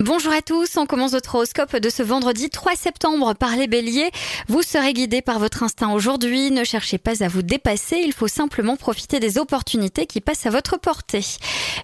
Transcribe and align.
Bonjour 0.00 0.32
à 0.32 0.42
tous, 0.42 0.76
on 0.76 0.86
commence 0.86 1.12
votre 1.12 1.36
horoscope 1.36 1.76
de 1.76 1.88
ce 1.88 2.02
vendredi 2.02 2.50
3 2.50 2.74
septembre 2.74 3.32
par 3.34 3.54
les 3.54 3.68
béliers. 3.68 4.10
Vous 4.48 4.62
serez 4.62 4.92
guidé 4.92 5.22
par 5.22 5.38
votre 5.38 5.62
instinct 5.62 5.92
aujourd'hui, 5.92 6.50
ne 6.50 6.64
cherchez 6.64 6.98
pas 6.98 7.22
à 7.22 7.28
vous 7.28 7.42
dépasser, 7.42 8.02
il 8.04 8.12
faut 8.12 8.26
simplement 8.26 8.74
profiter 8.76 9.20
des 9.20 9.38
opportunités 9.38 10.06
qui 10.06 10.20
passent 10.20 10.46
à 10.46 10.50
votre 10.50 10.80
portée. 10.80 11.24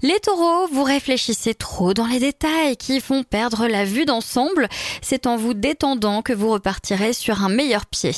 Les 0.03 0.19
taureaux, 0.19 0.67
vous 0.73 0.83
réfléchissez 0.83 1.55
trop 1.55 1.95
dans 1.95 2.07
les 2.07 2.19
détails 2.19 2.77
qui 2.77 3.01
font 3.01 3.23
perdre 3.23 3.69
la 3.69 3.85
vue 3.85 4.07
d'ensemble, 4.07 4.69
c'est 5.03 5.29
en 5.29 5.37
vous 5.37 5.55
détendant 5.55 6.23
que 6.23 6.33
vous 6.33 6.51
repartirez 6.51 7.13
sur 7.13 7.45
un 7.45 7.49
meilleur 7.49 7.87
pied. 7.87 8.13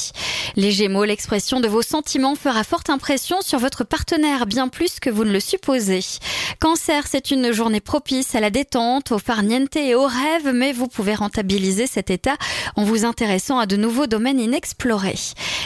Les 0.56 0.72
gémeaux, 0.72 1.04
l'expression 1.04 1.60
de 1.60 1.68
vos 1.68 1.82
sentiments 1.82 2.34
fera 2.34 2.64
forte 2.64 2.88
impression 2.88 3.42
sur 3.42 3.58
votre 3.58 3.84
partenaire, 3.84 4.46
bien 4.46 4.68
plus 4.68 5.00
que 5.00 5.10
vous 5.10 5.24
ne 5.24 5.32
le 5.32 5.40
supposez. 5.40 6.00
Cancer, 6.60 7.04
c'est 7.06 7.30
une 7.30 7.52
journée 7.52 7.80
propice 7.80 8.34
à 8.34 8.40
la 8.40 8.50
détente, 8.50 9.12
au 9.12 9.18
farniente 9.18 9.76
et 9.88 9.94
au 9.94 10.06
rêve, 10.06 10.52
mais 10.54 10.72
vous 10.72 10.88
pouvez 10.88 11.14
rentabiliser 11.14 11.86
cet 11.86 12.10
état 12.10 12.36
en 12.76 12.84
vous 12.84 13.04
intéressant 13.04 13.58
à 13.58 13.66
de 13.66 13.76
nouveaux 13.76 14.06
domaines 14.06 14.40
inexplorés. 14.40 15.18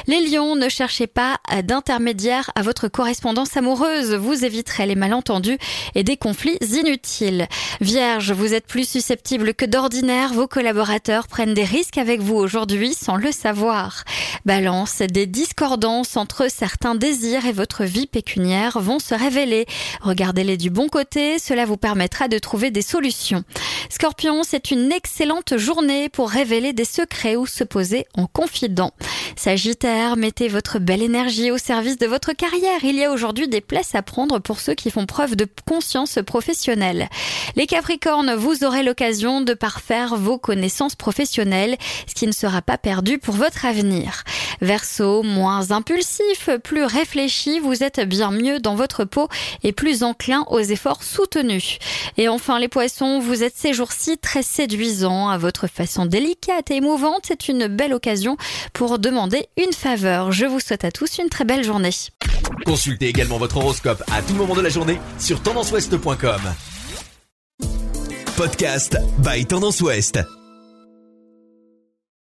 Les 0.07 0.21
lions, 0.27 0.57
ne 0.57 0.69
cherchez 0.69 1.07
pas 1.07 1.39
d'intermédiaire 1.65 2.51
à 2.55 2.63
votre 2.63 2.89
correspondance 2.89 3.57
amoureuse, 3.57 4.15
vous 4.15 4.45
éviterez 4.45 4.87
les 4.87 4.95
malentendus 4.95 5.59
et 5.95 6.03
des 6.03 6.17
conflits 6.17 6.59
inutiles. 6.61 7.47
Vierge, 7.81 8.33
vous 8.33 8.55
êtes 8.55 8.67
plus 8.67 8.89
susceptible 8.89 9.55
que 9.55 9.65
d'ordinaire, 9.65 10.33
vos 10.33 10.47
collaborateurs 10.47 11.29
prennent 11.29 11.55
des 11.55 11.65
risques 11.65 11.99
avec 11.99 12.21
vous 12.21 12.37
aujourd'hui 12.37 12.95
sans 12.95 13.17
le 13.17 13.33
savoir. 13.33 14.05
Balance, 14.45 14.99
des 14.99 15.27
discordances 15.27 16.17
entre 16.17 16.51
certains 16.51 16.95
désirs 16.95 17.47
et 17.47 17.53
votre 17.53 17.85
vie 17.85 18.07
pécuniaire 18.07 18.79
vont 18.79 18.99
se 18.99 19.15
révéler. 19.15 19.67
Regardez-les 20.01 20.57
du 20.57 20.71
bon 20.71 20.89
côté, 20.89 21.39
cela 21.39 21.65
vous 21.65 21.77
permettra 21.77 22.29
de 22.29 22.39
trouver 22.39 22.71
des 22.71 22.83
solutions. 22.83 23.45
Scorpion, 23.99 24.43
c'est 24.43 24.73
une 24.73 24.93
excellente 24.93 25.57
journée 25.57 26.11
pour 26.11 26.29
révéler 26.29 26.75
des 26.75 26.85
secrets 26.85 27.35
ou 27.35 27.47
se 27.47 27.65
poser 27.65 28.05
en 28.13 28.27
confident. 28.27 28.93
Sagittaire, 29.37 30.19
mettez 30.19 30.49
votre 30.49 30.79
belle 30.79 31.03
énergie 31.03 31.51
au 31.51 31.57
service 31.57 31.97
de 31.97 32.07
votre 32.07 32.35
carrière. 32.35 32.85
Il 32.85 32.97
y 32.97 33.05
a 33.05 33.11
aujourd'hui 33.11 33.49
des 33.49 33.63
places 33.63 33.95
à 33.95 34.03
prendre 34.03 34.39
pour 34.39 34.61
ceux 34.61 34.75
qui 34.75 34.91
font 34.91 35.07
preuve 35.07 35.35
de 35.35 35.47
conscience 35.67 36.19
professionnelle. 36.27 37.09
Les 37.57 37.67
Capricornes, 37.67 38.35
vous 38.35 38.65
aurez 38.65 38.83
l'occasion 38.83 39.41
de 39.41 39.55
parfaire 39.55 40.17
vos 40.17 40.37
connaissances 40.37 40.95
professionnelles, 40.95 41.79
ce 42.07 42.13
qui 42.13 42.27
ne 42.27 42.33
sera 42.33 42.61
pas 42.61 42.77
perdu 42.77 43.17
pour 43.17 43.35
votre 43.35 43.65
avenir. 43.65 44.25
Verseau, 44.61 45.23
moins 45.23 45.71
impulsif, 45.71 46.51
plus 46.63 46.85
réfléchi, 46.85 47.59
vous 47.59 47.83
êtes 47.83 48.01
bien 48.01 48.31
mieux 48.31 48.61
dans 48.61 48.75
votre 48.75 49.05
peau 49.05 49.29
et 49.63 49.73
plus 49.73 50.03
enclin 50.03 50.45
aux 50.49 50.61
efforts 50.61 51.03
soutenus. 51.03 51.79
Et 52.17 52.29
enfin 52.29 52.59
les 52.59 52.69
poissons, 52.69 53.19
vous 53.19 53.43
êtes 53.43 53.57
ces 53.57 53.73
jours-ci 53.73 54.19
très 54.19 54.43
séduisants 54.43 55.29
à 55.29 55.39
votre 55.39 55.67
façon 55.67 56.07
délicate 56.07 56.71
et 56.71 56.77
émouvante. 56.77 57.25
C'est 57.29 57.49
une 57.49 57.67
belle 57.67 57.95
occasion 57.95 58.37
pour 58.73 58.99
demander 58.99 59.47
une 59.57 59.73
faveur. 59.73 60.33
Je 60.33 60.47
vous 60.47 60.61
souhaite 60.61 60.85
à 60.85 60.91
tous 60.91 61.19
une 61.19 61.29
très 61.29 61.45
belle 61.45 61.65
journée. 61.65 61.91
Consultez 62.65 63.09
également 63.09 63.39
votre 63.39 63.57
horoscope 63.59 64.03
à 64.13 64.23
tout 64.23 64.35
moment 64.35 64.55
de 64.55 64.61
la 64.61 64.69
journée 64.69 64.99
sur 65.19 65.43
tendanceouest.com. 65.43 66.41
Podcast 68.37 68.99
by 69.19 69.47
Tendance 69.47 69.81
Ouest. 69.81 70.36